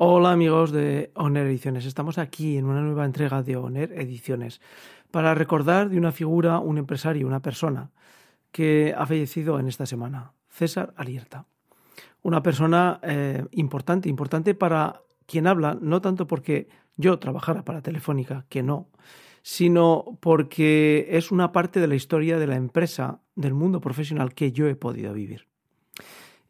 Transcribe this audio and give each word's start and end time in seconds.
Hola 0.00 0.30
amigos 0.30 0.70
de 0.70 1.10
Oner 1.16 1.48
Ediciones, 1.48 1.84
estamos 1.84 2.18
aquí 2.18 2.56
en 2.56 2.66
una 2.66 2.82
nueva 2.82 3.04
entrega 3.04 3.42
de 3.42 3.56
Oner 3.56 3.92
Ediciones 3.94 4.60
para 5.10 5.34
recordar 5.34 5.90
de 5.90 5.98
una 5.98 6.12
figura, 6.12 6.60
un 6.60 6.78
empresario, 6.78 7.26
una 7.26 7.42
persona 7.42 7.90
que 8.52 8.94
ha 8.96 9.04
fallecido 9.06 9.58
en 9.58 9.66
esta 9.66 9.86
semana, 9.86 10.34
César 10.50 10.94
Alierta. 10.96 11.46
Una 12.22 12.44
persona 12.44 13.00
eh, 13.02 13.44
importante, 13.50 14.08
importante 14.08 14.54
para 14.54 15.02
quien 15.26 15.48
habla, 15.48 15.76
no 15.80 16.00
tanto 16.00 16.28
porque 16.28 16.68
yo 16.96 17.18
trabajara 17.18 17.64
para 17.64 17.82
Telefónica, 17.82 18.46
que 18.48 18.62
no, 18.62 18.90
sino 19.42 20.16
porque 20.20 21.08
es 21.10 21.32
una 21.32 21.50
parte 21.50 21.80
de 21.80 21.88
la 21.88 21.96
historia 21.96 22.38
de 22.38 22.46
la 22.46 22.54
empresa, 22.54 23.20
del 23.34 23.52
mundo 23.54 23.80
profesional 23.80 24.32
que 24.32 24.52
yo 24.52 24.68
he 24.68 24.76
podido 24.76 25.12
vivir. 25.12 25.48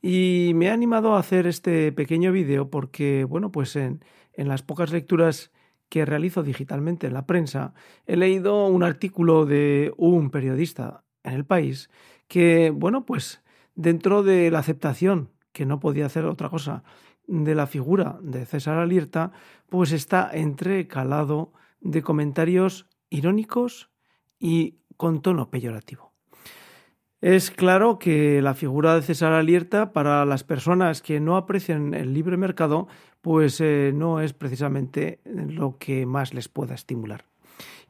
Y 0.00 0.52
me 0.54 0.70
ha 0.70 0.74
animado 0.74 1.14
a 1.14 1.18
hacer 1.20 1.46
este 1.46 1.92
pequeño 1.92 2.32
vídeo 2.32 2.70
porque, 2.70 3.24
bueno, 3.24 3.50
pues 3.50 3.74
en, 3.76 4.04
en 4.32 4.48
las 4.48 4.62
pocas 4.62 4.93
lecturas 4.93 5.50
que 5.89 6.04
realizo 6.04 6.43
digitalmente 6.43 7.06
en 7.06 7.14
la 7.14 7.26
prensa, 7.26 7.75
he 8.06 8.16
leído 8.16 8.66
un 8.66 8.82
artículo 8.82 9.46
de 9.46 9.92
un 9.96 10.30
periodista 10.30 11.04
en 11.25 11.34
el 11.34 11.44
país 11.44 11.90
que, 12.29 12.70
bueno, 12.70 13.06
pues 13.06 13.42
dentro 13.75 14.22
de 14.22 14.50
la 14.50 14.61
aceptación, 14.61 15.30
que 15.53 15.66
no 15.66 15.80
podía 15.80 16.06
hacer 16.06 16.25
otra 16.26 16.48
cosa, 16.50 16.84
de 17.26 17.54
la 17.54 17.67
figura 17.67 18.18
de 18.22 18.46
César 18.46 18.78
Alierta, 18.78 19.32
pues 19.68 19.92
está 19.92 20.30
entrecalado 20.32 21.53
de 21.80 22.03
comentarios 22.03 22.86
irónicos 23.11 23.90
y 24.39 24.78
con 24.96 25.20
tono 25.22 25.50
peyorativo. 25.50 26.07
Es 27.21 27.50
claro 27.50 27.99
que 27.99 28.40
la 28.43 28.54
figura 28.54 28.95
de 28.95 29.03
César 29.03 29.32
Alierta 29.32 29.93
para 29.93 30.25
las 30.25 30.45
personas 30.45 31.03
que 31.03 31.18
no 31.18 31.36
aprecian 31.36 31.93
el 31.93 32.14
libre 32.14 32.36
mercado, 32.36 32.86
pues 33.22 33.61
eh, 33.61 33.91
no 33.92 34.20
es 34.20 34.33
precisamente 34.33 35.19
lo 35.25 35.78
que 35.78 36.06
más 36.06 36.33
les 36.33 36.48
pueda 36.48 36.77
estimular. 36.77 37.25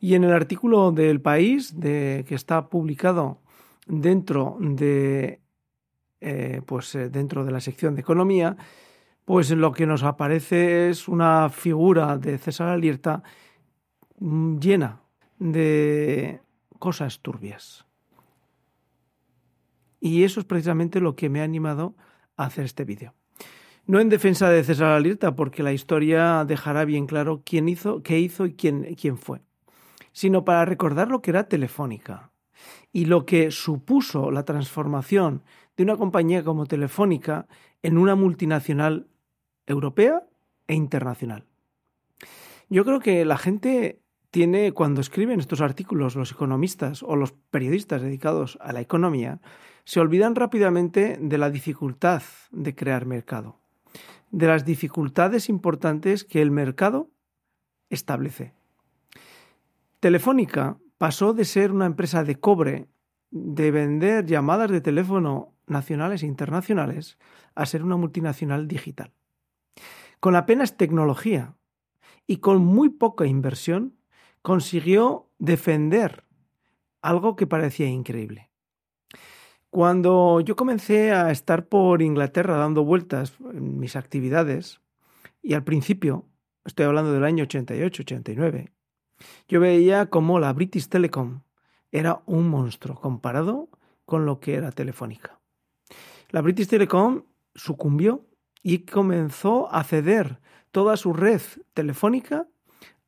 Y 0.01 0.15
en 0.15 0.25
el 0.25 0.33
artículo 0.33 0.93
del 0.93 1.21
país 1.21 1.79
de, 1.79 2.25
que 2.27 2.35
está 2.35 2.71
publicado 2.71 3.43
dentro 3.87 4.57
de, 4.61 5.41
eh, 6.23 6.63
pues, 6.65 6.95
eh, 6.95 7.11
dentro 7.11 7.45
de 7.45 7.53
la 7.53 7.61
sección 7.61 7.97
de 7.97 8.01
economía, 8.01 8.57
pues 9.27 9.51
lo 9.51 9.73
que 9.73 9.87
nos 9.87 10.05
aparece 10.05 10.89
es 10.89 11.07
una 11.07 11.51
figura 11.51 12.17
de 12.17 12.39
César 12.39 12.69
Alierta 12.69 13.23
mm, 14.21 14.59
llena 14.59 15.03
de 15.39 16.41
cosas 16.79 17.21
turbias. 17.21 17.88
Y 20.01 20.25
eso 20.25 20.41
es 20.41 20.47
precisamente 20.47 21.01
lo 21.01 21.17
que 21.17 21.29
me 21.29 21.41
ha 21.41 21.45
animado 21.45 21.97
a 22.37 22.45
hacer 22.45 22.65
este 22.65 22.85
vídeo. 22.85 23.15
No 23.87 24.01
en 24.01 24.11
defensa 24.11 24.51
de 24.51 24.65
César 24.65 24.93
Alierta, 24.93 25.35
porque 25.35 25.63
la 25.63 25.73
historia 25.73 26.45
dejará 26.45 26.85
bien 26.85 27.07
claro 27.07 27.43
quién 27.45 27.69
hizo, 27.69 28.03
qué 28.03 28.19
hizo 28.21 28.45
y 28.45 28.55
quién, 28.55 28.95
quién 28.97 29.17
fue, 29.17 29.41
sino 30.13 30.45
para 30.45 30.65
recordar 30.65 31.09
lo 31.09 31.23
que 31.23 31.31
era 31.31 31.49
Telefónica 31.49 32.31
y 32.93 33.07
lo 33.07 33.25
que 33.25 33.51
supuso 33.51 34.31
la 34.31 34.45
transformación 34.45 35.43
de 35.77 35.85
una 35.85 35.97
compañía 35.97 36.45
como 36.45 36.67
Telefónica 36.67 37.47
en 37.83 37.97
una 37.97 38.15
multinacional 38.15 39.09
europea 39.67 40.23
e 40.67 40.75
internacional. 40.75 41.45
Yo 42.69 42.85
creo 42.85 43.01
que 43.01 43.25
la 43.25 43.39
gente 43.39 44.03
tiene, 44.31 44.73
cuando 44.73 45.01
escriben 45.01 45.41
estos 45.41 45.61
artículos, 45.61 46.17
los 46.17 46.33
economistas 46.33 47.03
o 47.03 47.17
los 47.17 47.33
periodistas 47.33 48.03
dedicados 48.03 48.59
a 48.61 48.73
la 48.73 48.81
economía, 48.81 49.41
se 49.85 50.01
olvidan 50.01 50.35
rápidamente 50.35 51.19
de 51.21 51.39
la 51.39 51.51
dificultad 51.51 52.23
de 52.51 52.75
crear 52.75 53.07
mercado, 53.07 53.59
de 54.31 54.47
las 54.47 54.65
dificultades 54.65 55.49
importantes 55.49 56.25
que 56.25 56.43
el 56.43 56.51
mercado 56.51 57.11
establece. 57.89 58.53
Telefónica 60.01 60.77
pasó 60.99 61.33
de 61.33 61.45
ser 61.45 61.73
una 61.73 61.87
empresa 61.87 62.23
de 62.23 62.39
cobre, 62.39 62.89
de 63.31 63.71
vender 63.71 64.27
llamadas 64.27 64.71
de 64.71 64.81
teléfono 64.81 65.55
nacionales 65.67 66.23
e 66.23 66.27
internacionales, 66.27 67.19
a 67.55 67.67
ser 67.67 67.83
una 67.83 67.97
multinacional 67.97 68.69
digital. 68.69 69.13
Con 70.21 70.37
apenas 70.37 70.77
tecnología 70.77 71.55
y 72.27 72.39
con 72.39 72.65
muy 72.65 72.91
poca 72.91 73.27
inversión, 73.27 73.98
consiguió 74.43 75.31
defender 75.39 76.25
algo 77.03 77.37
que 77.37 77.47
parecía 77.47 77.87
increíble. 77.87 78.51
Cuando 79.71 80.41
yo 80.41 80.57
comencé 80.57 81.13
a 81.13 81.31
estar 81.31 81.67
por 81.67 82.01
Inglaterra 82.03 82.57
dando 82.57 82.85
vueltas 82.85 83.35
en 83.53 83.79
mis 83.79 83.97
actividades, 83.97 84.81
y 85.43 85.55
al 85.55 85.65
principio, 85.65 86.27
estoy 86.65 86.87
hablando 86.87 87.13
del 87.13 87.25
año 87.25 87.45
88-89, 87.45 88.71
yo 89.49 89.61
veía 89.61 90.07
como 90.07 90.39
la 90.39 90.53
British 90.53 90.89
Telecom 90.89 91.43
era 91.91 92.23
un 92.27 92.49
monstruo 92.49 92.97
comparado 92.97 93.69
con 94.05 94.27
lo 94.27 94.41
que 94.41 94.55
era 94.55 94.73
Telefónica. 94.73 95.41
La 96.31 96.43
British 96.43 96.69
Telecom 96.69 97.25
sucumbió 97.55 98.27
y 98.63 98.81
comenzó 98.81 99.73
a 99.73 99.85
ceder 99.85 100.41
toda 100.71 100.97
su 100.97 101.13
red 101.13 101.41
telefónica 101.73 102.47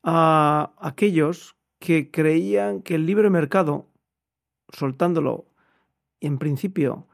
a 0.03 0.73
aquellos 0.79 1.55
que 1.79 2.11
creían 2.11 2.81
que 2.81 2.95
el 2.95 3.05
libre 3.05 3.29
mercado, 3.29 3.89
soltándolo 4.69 5.45
en 6.19 6.37
principio 6.37 7.07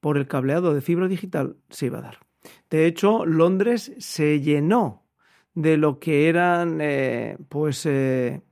por 0.00 0.16
el 0.16 0.28
cableado 0.28 0.74
de 0.74 0.80
fibra 0.80 1.08
digital 1.08 1.56
se 1.70 1.86
iba 1.86 1.98
a 1.98 2.02
dar. 2.02 2.18
De 2.70 2.86
hecho, 2.86 3.24
Londres 3.26 3.92
se 3.98 4.40
llenó 4.40 5.04
de 5.54 5.76
lo 5.76 5.98
que 5.98 6.28
eran 6.28 6.80
eh, 6.80 7.38
pues 7.48 7.86
eh, 7.86 8.42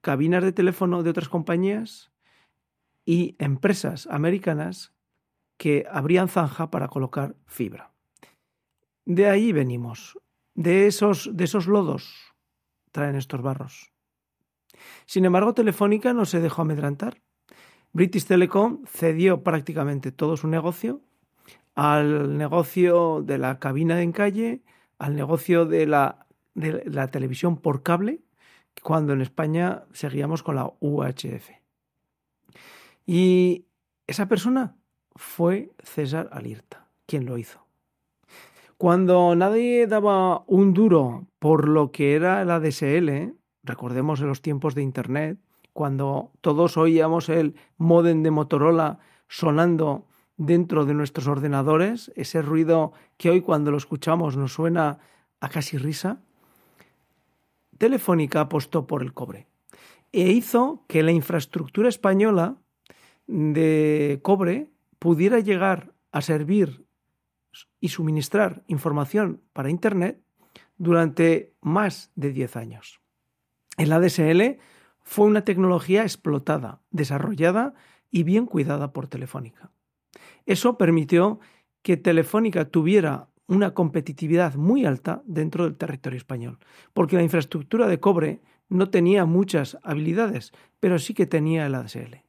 cabinas 0.00 0.42
de 0.42 0.52
teléfono 0.52 1.02
de 1.02 1.10
otras 1.10 1.28
compañías 1.28 2.10
y 3.04 3.36
empresas 3.38 4.06
americanas 4.08 4.92
que 5.56 5.86
abrían 5.90 6.28
zanja 6.28 6.70
para 6.70 6.88
colocar 6.88 7.36
fibra. 7.46 7.92
De 9.04 9.28
ahí 9.28 9.52
venimos, 9.52 10.18
de 10.54 10.86
esos, 10.86 11.30
de 11.32 11.44
esos 11.44 11.66
lodos 11.66 12.31
traen 12.92 13.16
estos 13.16 13.42
barros. 13.42 13.92
Sin 15.06 15.24
embargo, 15.24 15.54
Telefónica 15.54 16.12
no 16.12 16.24
se 16.24 16.40
dejó 16.40 16.62
amedrantar 16.62 17.20
British 17.92 18.24
Telecom 18.24 18.84
cedió 18.86 19.42
prácticamente 19.42 20.12
todo 20.12 20.36
su 20.36 20.48
negocio 20.48 21.02
al 21.74 22.36
negocio 22.38 23.22
de 23.22 23.38
la 23.38 23.58
cabina 23.58 24.02
en 24.02 24.12
calle, 24.12 24.62
al 24.98 25.14
negocio 25.14 25.66
de 25.66 25.86
la, 25.86 26.26
de 26.54 26.84
la 26.86 27.08
televisión 27.08 27.56
por 27.58 27.82
cable, 27.82 28.20
cuando 28.82 29.12
en 29.12 29.20
España 29.20 29.84
seguíamos 29.92 30.42
con 30.42 30.56
la 30.56 30.72
UHF. 30.80 31.50
Y 33.06 33.66
esa 34.06 34.26
persona 34.26 34.76
fue 35.14 35.70
César 35.82 36.28
Alirta, 36.32 36.88
quien 37.06 37.26
lo 37.26 37.36
hizo. 37.36 37.66
Cuando 38.76 39.34
nadie 39.34 39.86
daba 39.86 40.44
un 40.46 40.74
duro 40.74 41.26
por 41.38 41.68
lo 41.68 41.92
que 41.92 42.14
era 42.14 42.44
la 42.44 42.60
DSL, 42.60 43.34
recordemos 43.62 44.20
en 44.20 44.28
los 44.28 44.42
tiempos 44.42 44.74
de 44.74 44.82
Internet, 44.82 45.38
cuando 45.72 46.32
todos 46.40 46.76
oíamos 46.76 47.28
el 47.28 47.54
modem 47.78 48.22
de 48.22 48.30
Motorola 48.30 48.98
sonando 49.28 50.06
dentro 50.36 50.84
de 50.84 50.94
nuestros 50.94 51.26
ordenadores, 51.28 52.12
ese 52.16 52.42
ruido 52.42 52.92
que 53.16 53.30
hoy 53.30 53.40
cuando 53.40 53.70
lo 53.70 53.76
escuchamos 53.76 54.36
nos 54.36 54.52
suena 54.52 54.98
a 55.40 55.48
casi 55.48 55.78
risa, 55.78 56.20
Telefónica 57.78 58.42
apostó 58.42 58.86
por 58.86 59.02
el 59.02 59.12
cobre 59.12 59.46
e 60.12 60.30
hizo 60.30 60.84
que 60.86 61.02
la 61.02 61.10
infraestructura 61.10 61.88
española 61.88 62.56
de 63.26 64.20
cobre 64.22 64.70
pudiera 64.98 65.40
llegar 65.40 65.92
a 66.12 66.20
servir 66.20 66.84
y 67.80 67.88
suministrar 67.88 68.62
información 68.66 69.42
para 69.52 69.70
Internet 69.70 70.20
durante 70.76 71.54
más 71.60 72.10
de 72.14 72.32
10 72.32 72.56
años. 72.56 73.00
El 73.76 73.92
ADSL 73.92 74.58
fue 75.02 75.26
una 75.26 75.44
tecnología 75.44 76.02
explotada, 76.02 76.80
desarrollada 76.90 77.74
y 78.10 78.22
bien 78.22 78.46
cuidada 78.46 78.92
por 78.92 79.08
Telefónica. 79.08 79.70
Eso 80.46 80.76
permitió 80.76 81.40
que 81.82 81.96
Telefónica 81.96 82.66
tuviera 82.66 83.28
una 83.46 83.74
competitividad 83.74 84.54
muy 84.54 84.86
alta 84.86 85.22
dentro 85.26 85.64
del 85.64 85.76
territorio 85.76 86.16
español, 86.16 86.58
porque 86.94 87.16
la 87.16 87.22
infraestructura 87.22 87.86
de 87.86 88.00
cobre 88.00 88.40
no 88.68 88.90
tenía 88.90 89.24
muchas 89.24 89.78
habilidades, 89.82 90.52
pero 90.80 90.98
sí 90.98 91.14
que 91.14 91.26
tenía 91.26 91.66
el 91.66 91.74
ADSL. 91.74 92.22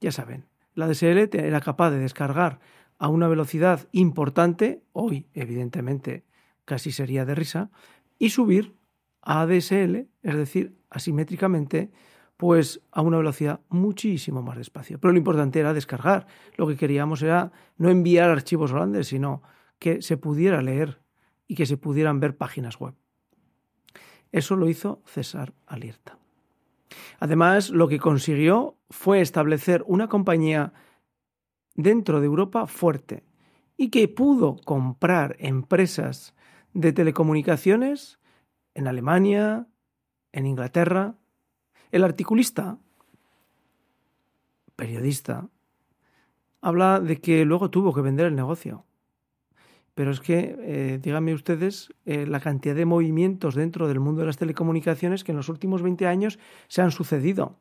Ya 0.00 0.12
saben, 0.12 0.46
la 0.74 0.86
ADSL 0.86 1.28
era 1.32 1.60
capaz 1.60 1.90
de 1.90 1.98
descargar 1.98 2.60
a 2.98 3.08
una 3.08 3.28
velocidad 3.28 3.88
importante, 3.92 4.82
hoy 4.92 5.26
evidentemente 5.34 6.24
casi 6.64 6.92
sería 6.92 7.24
de 7.24 7.34
risa, 7.34 7.70
y 8.18 8.30
subir 8.30 8.74
a 9.22 9.42
ADSL, 9.42 10.08
es 10.22 10.36
decir, 10.36 10.76
asimétricamente, 10.90 11.90
pues 12.36 12.80
a 12.92 13.02
una 13.02 13.16
velocidad 13.16 13.60
muchísimo 13.68 14.42
más 14.42 14.56
despacio. 14.56 15.00
Pero 15.00 15.12
lo 15.12 15.18
importante 15.18 15.58
era 15.58 15.74
descargar. 15.74 16.26
Lo 16.56 16.68
que 16.68 16.76
queríamos 16.76 17.22
era 17.22 17.52
no 17.76 17.90
enviar 17.90 18.30
archivos 18.30 18.72
grandes, 18.72 19.08
sino 19.08 19.42
que 19.78 20.02
se 20.02 20.16
pudiera 20.16 20.62
leer 20.62 21.00
y 21.46 21.56
que 21.56 21.66
se 21.66 21.76
pudieran 21.76 22.20
ver 22.20 22.36
páginas 22.36 22.78
web. 22.78 22.94
Eso 24.30 24.56
lo 24.56 24.68
hizo 24.68 25.02
César 25.06 25.52
Alierta. 25.66 26.18
Además, 27.18 27.70
lo 27.70 27.88
que 27.88 27.98
consiguió 27.98 28.76
fue 28.90 29.20
establecer 29.20 29.82
una 29.86 30.08
compañía 30.08 30.72
dentro 31.78 32.18
de 32.20 32.26
Europa 32.26 32.66
fuerte 32.66 33.22
y 33.76 33.88
que 33.88 34.08
pudo 34.08 34.56
comprar 34.64 35.36
empresas 35.38 36.34
de 36.74 36.92
telecomunicaciones 36.92 38.18
en 38.74 38.88
Alemania, 38.88 39.68
en 40.32 40.46
Inglaterra. 40.46 41.14
El 41.92 42.02
articulista, 42.02 42.78
periodista, 44.74 45.48
habla 46.60 46.98
de 46.98 47.20
que 47.20 47.44
luego 47.44 47.70
tuvo 47.70 47.94
que 47.94 48.00
vender 48.00 48.26
el 48.26 48.34
negocio. 48.34 48.84
Pero 49.94 50.10
es 50.10 50.20
que, 50.20 50.56
eh, 50.58 50.98
díganme 51.00 51.32
ustedes, 51.32 51.94
eh, 52.06 52.26
la 52.26 52.40
cantidad 52.40 52.74
de 52.74 52.86
movimientos 52.86 53.54
dentro 53.54 53.86
del 53.86 54.00
mundo 54.00 54.20
de 54.20 54.26
las 54.26 54.36
telecomunicaciones 54.36 55.22
que 55.22 55.30
en 55.30 55.36
los 55.36 55.48
últimos 55.48 55.82
20 55.82 56.08
años 56.08 56.40
se 56.66 56.82
han 56.82 56.90
sucedido. 56.90 57.56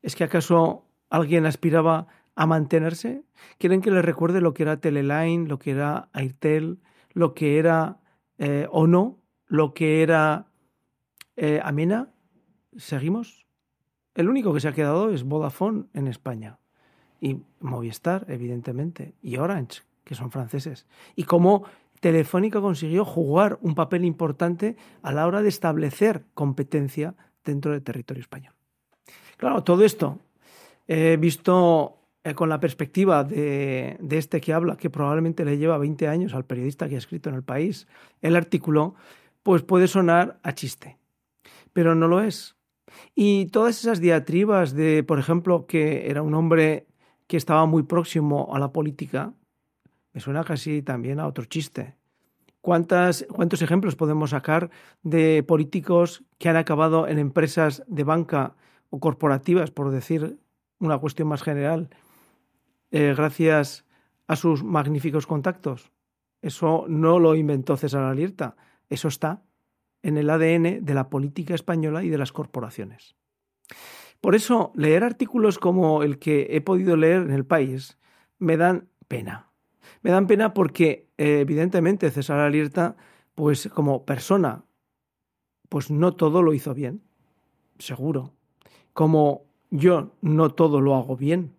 ¿Es 0.00 0.16
que 0.16 0.24
acaso 0.24 0.84
alguien 1.10 1.46
aspiraba 1.46 2.06
a 2.38 2.46
mantenerse? 2.46 3.24
¿Quieren 3.58 3.80
que 3.80 3.90
les 3.90 4.04
recuerde 4.04 4.40
lo 4.40 4.54
que 4.54 4.62
era 4.62 4.80
Teleline, 4.80 5.48
lo 5.48 5.58
que 5.58 5.72
era 5.72 6.08
Airtel, 6.12 6.78
lo 7.12 7.34
que 7.34 7.58
era 7.58 7.98
eh, 8.38 8.68
Ono, 8.70 9.18
lo 9.46 9.74
que 9.74 10.02
era 10.04 10.46
Amena? 11.64 12.10
¿Seguimos? 12.76 13.44
El 14.14 14.28
único 14.28 14.54
que 14.54 14.60
se 14.60 14.68
ha 14.68 14.72
quedado 14.72 15.10
es 15.10 15.24
Vodafone 15.24 15.86
en 15.94 16.06
España. 16.06 16.60
Y 17.20 17.40
Movistar, 17.58 18.24
evidentemente. 18.28 19.14
Y 19.20 19.38
Orange, 19.38 19.82
que 20.04 20.14
son 20.14 20.30
franceses. 20.30 20.86
Y 21.16 21.24
cómo 21.24 21.64
Telefónica 21.98 22.60
consiguió 22.60 23.04
jugar 23.04 23.58
un 23.62 23.74
papel 23.74 24.04
importante 24.04 24.76
a 25.02 25.10
la 25.10 25.26
hora 25.26 25.42
de 25.42 25.48
establecer 25.48 26.24
competencia 26.34 27.16
dentro 27.44 27.72
del 27.72 27.82
territorio 27.82 28.20
español. 28.20 28.54
Claro, 29.36 29.64
todo 29.64 29.84
esto 29.84 30.20
he 30.86 31.16
visto 31.16 31.97
eh, 32.28 32.34
con 32.34 32.48
la 32.48 32.60
perspectiva 32.60 33.24
de, 33.24 33.96
de, 34.00 34.18
este 34.18 34.40
que 34.40 34.52
habla, 34.52 34.76
que 34.76 34.90
probablemente 34.90 35.44
le 35.44 35.58
lleva 35.58 35.78
20 35.78 36.08
años 36.08 36.34
al 36.34 36.44
periodista 36.44 36.88
que 36.88 36.96
ha 36.96 36.98
escrito 36.98 37.28
en 37.28 37.36
el 37.36 37.42
país 37.42 37.86
el 38.22 38.36
artículo, 38.36 38.94
pues 39.42 39.62
puede 39.62 39.88
sonar 39.88 40.38
a 40.42 40.54
chiste, 40.54 40.98
pero 41.72 41.94
no 41.94 42.08
lo 42.08 42.20
es. 42.20 42.56
Y 43.14 43.46
todas 43.46 43.78
esas 43.78 44.00
diatribas 44.00 44.74
de, 44.74 45.02
por 45.02 45.18
ejemplo, 45.18 45.66
que 45.66 46.10
era 46.10 46.22
un 46.22 46.34
hombre 46.34 46.86
que 47.26 47.36
estaba 47.36 47.66
muy 47.66 47.82
próximo 47.82 48.50
a 48.54 48.58
la 48.58 48.72
política, 48.72 49.32
me 50.12 50.20
suena 50.20 50.44
casi 50.44 50.82
también 50.82 51.20
a 51.20 51.26
otro 51.26 51.44
chiste. 51.44 51.94
¿Cuántas, 52.60 53.26
¿Cuántos 53.30 53.62
ejemplos 53.62 53.96
podemos 53.96 54.30
sacar 54.30 54.70
de 55.02 55.42
políticos 55.42 56.24
que 56.38 56.48
han 56.48 56.56
acabado 56.56 57.06
en 57.06 57.18
empresas 57.18 57.84
de 57.86 58.04
banca 58.04 58.56
o 58.90 59.00
corporativas, 59.00 59.70
por 59.70 59.90
decir 59.90 60.38
una 60.80 60.98
cuestión 60.98 61.28
más 61.28 61.42
general, 61.42 61.90
eh, 62.90 63.14
gracias 63.16 63.84
a 64.26 64.36
sus 64.36 64.62
magníficos 64.64 65.26
contactos? 65.26 65.90
Eso 66.42 66.84
no 66.88 67.18
lo 67.18 67.34
inventó 67.34 67.76
César 67.76 68.04
Alierta, 68.04 68.56
eso 68.88 69.08
está 69.08 69.42
en 70.02 70.16
el 70.16 70.30
ADN 70.30 70.84
de 70.84 70.94
la 70.94 71.08
política 71.10 71.54
española 71.54 72.04
y 72.04 72.08
de 72.08 72.18
las 72.18 72.32
corporaciones. 72.32 73.16
Por 74.20 74.34
eso, 74.34 74.72
leer 74.74 75.04
artículos 75.04 75.58
como 75.58 76.02
el 76.02 76.18
que 76.18 76.48
he 76.50 76.60
podido 76.60 76.96
leer 76.96 77.22
en 77.22 77.32
el 77.32 77.44
país 77.44 77.98
me 78.38 78.56
dan 78.56 78.88
pena. 79.06 79.50
Me 80.02 80.10
dan 80.10 80.26
pena 80.26 80.54
porque, 80.54 81.08
eh, 81.18 81.40
evidentemente, 81.40 82.10
César 82.10 82.40
Alierta, 82.40 82.96
pues 83.34 83.68
como 83.68 84.04
persona, 84.04 84.64
pues 85.68 85.90
no 85.90 86.14
todo 86.14 86.42
lo 86.42 86.54
hizo 86.54 86.74
bien, 86.74 87.02
seguro. 87.78 88.32
Como 88.92 89.44
yo 89.70 90.12
no 90.20 90.50
todo 90.50 90.80
lo 90.80 90.96
hago 90.96 91.16
bien. 91.16 91.54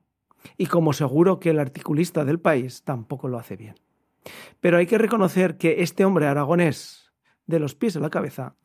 Y 0.58 0.68
como 0.68 0.94
seguro 0.94 1.40
que 1.40 1.50
el 1.50 1.60
articulista 1.60 2.26
del 2.26 2.40
país 2.40 2.84
tampoco 2.84 3.28
lo 3.28 3.38
hace 3.38 3.56
bien. 3.56 3.76
Pero 4.60 4.78
hay 4.78 4.86
que 4.86 4.98
reconocer 4.98 5.58
que 5.58 5.82
este 5.82 6.06
hombre 6.06 6.28
aragonés, 6.28 7.12
de 7.48 7.60
los 7.60 7.76
pies 7.76 7.96
a 7.96 8.00
la 8.00 8.10
cabeza, 8.10 8.56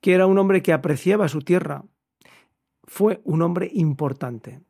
que 0.00 0.14
era 0.14 0.26
un 0.26 0.38
hombre 0.38 0.62
que 0.62 0.72
apreciaba 0.72 1.28
su 1.28 1.40
tierra, 1.40 1.84
fue 2.84 3.20
un 3.24 3.42
hombre 3.42 3.70
importante. 3.72 4.60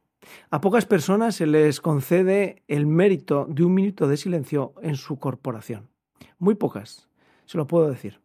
A 0.50 0.60
pocas 0.60 0.86
personas 0.86 1.36
se 1.36 1.46
les 1.46 1.80
concede 1.80 2.62
el 2.68 2.86
mérito 2.86 3.46
de 3.48 3.64
un 3.64 3.74
minuto 3.74 4.08
de 4.08 4.16
silencio 4.16 4.74
en 4.82 4.96
su 4.96 5.18
corporación. 5.18 5.90
Muy 6.38 6.54
pocas, 6.54 7.08
se 7.46 7.58
lo 7.58 7.66
puedo 7.66 7.88
decir. 7.88 8.20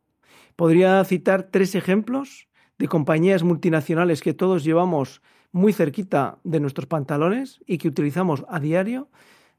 Podría 0.56 1.04
citar 1.04 1.44
tres 1.44 1.76
ejemplos 1.76 2.48
de 2.78 2.88
compañías 2.88 3.44
multinacionales 3.44 4.22
que 4.22 4.34
todos 4.34 4.64
llevamos 4.64 5.22
muy 5.54 5.72
cerquita 5.72 6.40
de 6.44 6.60
nuestros 6.60 6.88
pantalones 6.88 7.62
y 7.66 7.78
que 7.78 7.88
utilizamos 7.88 8.44
a 8.50 8.60
diario, 8.60 9.08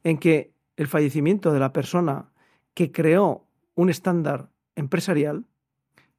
en 0.03 0.19
que 0.19 0.53
el 0.77 0.89
fallecimiento 0.89 1.53
de 1.53 1.61
la 1.61 1.73
persona 1.73 2.31
que 2.75 2.93
creó 2.93 3.47
un 3.75 3.89
estándar 3.89 4.51
empresarial, 4.77 5.47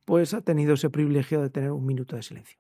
pues 0.06 0.34
ha 0.34 0.42
tenido 0.42 0.74
ese 0.74 0.90
privilegio 0.90 1.42
de 1.42 1.50
tener 1.50 1.72
un 1.72 1.86
minuto 1.86 2.16
de 2.16 2.24
silencio. 2.24 2.58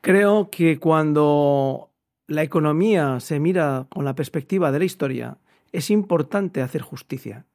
Creo 0.00 0.50
que 0.50 0.78
cuando 0.78 1.90
la 2.26 2.42
economía 2.42 3.20
se 3.20 3.40
mira 3.40 3.86
con 3.88 4.04
la 4.04 4.14
perspectiva 4.14 4.70
de 4.70 4.78
la 4.78 4.84
historia, 4.84 5.38
es 5.72 5.90
importante 5.90 6.60
hacer 6.60 6.82
justicia. 6.82 7.46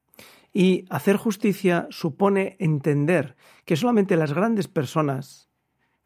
Y 0.51 0.85
hacer 0.89 1.15
justicia 1.15 1.87
supone 1.91 2.55
entender 2.57 3.35
que 3.65 3.75
solamente 3.75 4.15
las 4.15 4.33
grandes 4.33 4.67
personas, 4.67 5.48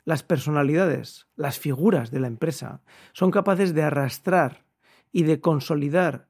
las 0.06 0.24
personalidades, 0.24 1.28
las 1.36 1.60
figuras 1.60 2.12
de 2.12 2.20
la 2.20 2.28
empresa, 2.28 2.82
son 3.14 3.32
capaces 3.32 3.74
de 3.74 3.84
arrastrar 3.84 4.66
y 5.12 5.24
de 5.24 5.40
consolidar 5.40 6.28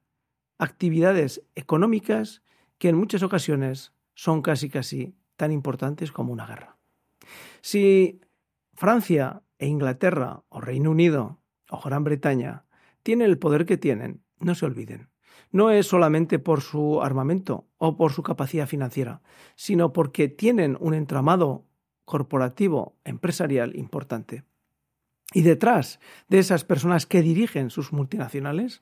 actividades 0.58 1.44
económicas 1.56 2.44
que 2.78 2.90
en 2.90 2.98
muchas 2.98 3.24
ocasiones 3.24 3.94
son 4.14 4.42
casi 4.42 4.70
casi 4.70 5.16
tan 5.36 5.52
importantes 5.52 6.12
como 6.12 6.32
una 6.32 6.46
guerra. 6.46 6.78
Si 7.62 8.22
Francia 8.74 9.44
e 9.58 9.68
Inglaterra 9.68 10.44
o 10.50 10.62
Reino 10.62 10.92
Unido 10.92 11.40
o 11.70 11.82
Gran 11.82 12.04
Bretaña 12.04 12.66
tienen 13.02 13.30
el 13.30 13.40
poder 13.40 13.66
que 13.66 13.78
tienen, 13.78 14.24
no 14.40 14.56
se 14.56 14.66
olviden. 14.66 15.10
No 15.52 15.70
es 15.70 15.88
solamente 15.88 16.40
por 16.40 16.62
su 16.62 17.02
armamento 17.02 17.68
o 17.78 17.96
por 17.96 18.12
su 18.12 18.24
capacidad 18.24 18.68
financiera, 18.68 19.22
sino 19.56 19.94
porque 19.94 20.28
tienen 20.28 20.78
un 20.80 20.94
entramado 20.94 21.66
corporativo 22.06 22.96
empresarial 23.04 23.76
importante. 23.76 24.44
Y 25.34 25.42
detrás 25.42 26.00
de 26.28 26.40
esas 26.40 26.64
personas 26.64 27.06
que 27.06 27.22
dirigen 27.22 27.70
sus 27.70 27.92
multinacionales, 27.92 28.82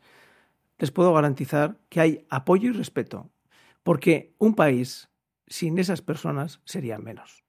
les 0.77 0.91
puedo 0.91 1.13
garantizar 1.13 1.77
que 1.89 2.01
hay 2.01 2.25
apoyo 2.29 2.69
y 2.69 2.73
respeto, 2.73 3.29
porque 3.83 4.33
un 4.37 4.55
país 4.55 5.09
sin 5.47 5.77
esas 5.79 6.01
personas 6.01 6.59
sería 6.65 6.97
menos. 6.97 7.43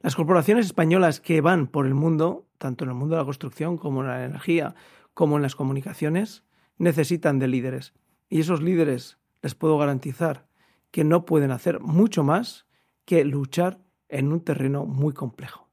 Las 0.00 0.16
corporaciones 0.16 0.66
españolas 0.66 1.20
que 1.20 1.40
van 1.40 1.66
por 1.66 1.86
el 1.86 1.94
mundo, 1.94 2.46
tanto 2.58 2.84
en 2.84 2.90
el 2.90 2.96
mundo 2.96 3.14
de 3.14 3.22
la 3.22 3.26
construcción 3.26 3.78
como 3.78 4.02
en 4.02 4.08
la 4.08 4.24
energía, 4.24 4.74
como 5.14 5.36
en 5.36 5.42
las 5.42 5.56
comunicaciones, 5.56 6.44
necesitan 6.76 7.38
de 7.38 7.48
líderes. 7.48 7.94
Y 8.28 8.40
esos 8.40 8.62
líderes 8.62 9.18
les 9.42 9.54
puedo 9.54 9.78
garantizar 9.78 10.46
que 10.90 11.04
no 11.04 11.24
pueden 11.24 11.50
hacer 11.50 11.80
mucho 11.80 12.22
más 12.22 12.66
que 13.04 13.24
luchar 13.24 13.80
en 14.08 14.32
un 14.32 14.40
terreno 14.40 14.86
muy 14.86 15.12
complejo. 15.12 15.68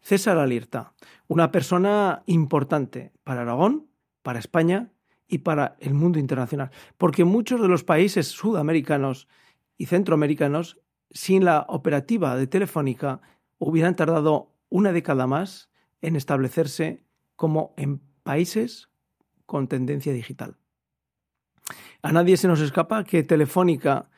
César 0.00 0.38
Alierta, 0.38 0.92
una 1.28 1.50
persona 1.50 2.22
importante 2.26 3.12
para 3.24 3.42
Aragón, 3.42 3.86
para 4.22 4.38
España 4.38 4.92
y 5.26 5.38
para 5.38 5.76
el 5.80 5.94
mundo 5.94 6.18
internacional, 6.18 6.70
porque 6.98 7.24
muchos 7.24 7.60
de 7.60 7.68
los 7.68 7.84
países 7.84 8.28
sudamericanos 8.28 9.28
y 9.78 9.86
centroamericanos, 9.86 10.78
sin 11.10 11.44
la 11.44 11.64
operativa 11.68 12.36
de 12.36 12.46
Telefónica, 12.46 13.20
hubieran 13.58 13.96
tardado 13.96 14.52
una 14.68 14.92
década 14.92 15.26
más 15.26 15.70
en 16.02 16.16
establecerse 16.16 17.02
como 17.36 17.72
en 17.76 18.00
países 18.22 18.90
con 19.46 19.68
tendencia 19.68 20.12
digital. 20.12 20.56
A 22.02 22.12
nadie 22.12 22.36
se 22.36 22.48
nos 22.48 22.60
escapa 22.60 23.04
que 23.04 23.22
Telefónica 23.22 24.10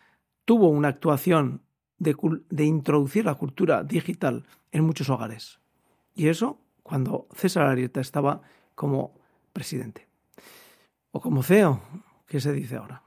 tuvo 0.44 0.68
una 0.68 0.88
actuación 0.88 1.62
de, 1.98 2.64
introducir 2.64 3.24
la 3.24 3.34
cultura 3.34 3.82
digital 3.84 4.44
en 4.72 4.84
muchos 4.84 5.08
hogares. 5.10 5.60
Y 6.14 6.28
eso 6.28 6.60
cuando 6.82 7.26
César 7.34 7.66
Arieta 7.66 8.00
estaba 8.00 8.42
como 8.74 9.14
presidente. 9.52 10.06
O 11.10 11.20
como 11.20 11.42
CEO, 11.42 11.80
que 12.26 12.40
se 12.40 12.52
dice 12.52 12.76
ahora. 12.76 13.02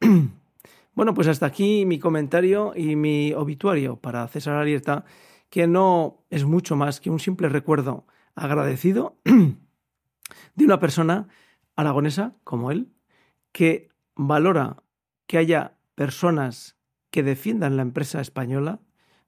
bueno, 0.94 1.14
pues 1.14 1.28
hasta 1.28 1.46
aquí 1.46 1.86
mi 1.86 1.98
comentario 1.98 2.72
y 2.76 2.96
mi 2.96 3.32
obituario 3.32 3.96
para 3.96 4.26
César 4.28 4.56
Arieta 4.56 5.04
que 5.54 5.68
no 5.68 6.24
es 6.30 6.44
mucho 6.44 6.74
más 6.74 7.00
que 7.00 7.10
un 7.10 7.20
simple 7.20 7.48
recuerdo 7.48 8.06
agradecido 8.34 9.16
de 10.54 10.64
una 10.64 10.80
persona 10.80 11.28
aragonesa 11.76 12.34
como 12.42 12.72
él, 12.72 12.92
que 13.52 13.88
valora 14.16 14.82
que 15.26 15.38
haya 15.38 15.76
personas 15.94 16.76
que 17.14 17.22
defiendan 17.22 17.76
la 17.76 17.82
empresa 17.82 18.20
española 18.20 18.80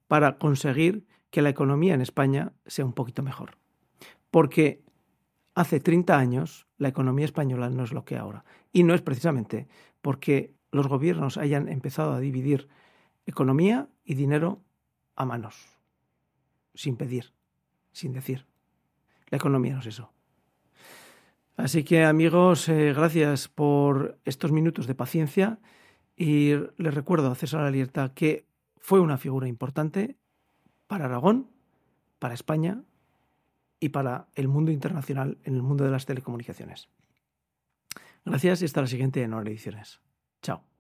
para 0.09 0.39
conseguir 0.39 1.07
que 1.31 1.41
la 1.41 1.51
economía 1.51 1.95
en 1.95 2.01
España 2.01 2.53
sea 2.67 2.85
un 2.85 2.93
poquito 2.93 3.23
mejor. 3.23 3.59
Porque 4.33 4.83
hace 5.55 5.79
30 5.79 6.19
años 6.19 6.67
la 6.79 6.89
economía 6.89 7.27
española 7.27 7.71
no 7.71 7.85
es 7.85 7.93
lo 7.93 8.05
que 8.05 8.17
ahora. 8.17 8.45
Y 8.73 8.83
no 8.83 8.93
es 8.93 9.03
precisamente 9.03 9.69
porque 10.03 10.53
los 10.73 10.89
gobiernos 10.89 11.37
hayan 11.37 11.69
empezado 11.69 12.15
a 12.15 12.19
dividir 12.19 12.67
economía 13.25 13.89
y 14.05 14.15
dinero 14.15 14.65
a 15.15 15.25
manos, 15.25 15.79
sin 16.75 16.97
pedir, 16.97 17.35
sin 17.93 18.13
decir. 18.13 18.47
La 19.29 19.37
economía 19.37 19.75
no 19.75 19.79
es 19.79 19.87
eso. 19.87 20.11
Así 21.57 21.85
que 21.85 22.05
amigos, 22.05 22.69
eh, 22.69 22.93
gracias 22.93 23.47
por 23.47 24.19
estos 24.25 24.51
minutos 24.51 24.89
de 24.89 24.97
paciencia 24.97 25.61
y 26.17 26.55
les 26.79 26.95
recuerdo 26.95 27.31
a 27.31 27.35
César 27.35 27.61
Alierta 27.61 28.15
que 28.15 28.47
fue 28.79 29.01
una 29.01 29.19
figura 29.19 29.49
importante 29.49 30.17
para 30.87 31.05
Aragón, 31.05 31.51
para 32.19 32.35
España 32.35 32.83
y 33.81 33.91
para 33.91 34.29
el 34.35 34.49
mundo 34.49 34.71
internacional 34.71 35.39
en 35.45 35.55
el 35.55 35.63
mundo 35.63 35.85
de 35.85 35.91
las 35.91 36.07
telecomunicaciones. 36.07 36.89
Gracias 38.25 38.63
y 38.63 38.65
hasta 38.65 38.81
la 38.81 38.87
siguiente 38.87 39.23
en 39.23 39.35
Hora 39.35 39.51
Ediciones. 39.51 40.01
Chao. 40.43 40.76